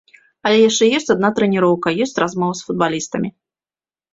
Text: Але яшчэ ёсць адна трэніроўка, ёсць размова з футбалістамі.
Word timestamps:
Але 0.49 0.57
яшчэ 0.61 0.87
ёсць 0.99 1.13
адна 1.15 1.29
трэніроўка, 1.39 1.93
ёсць 2.07 2.17
размова 2.25 2.53
з 2.61 2.67
футбалістамі. 2.71 3.29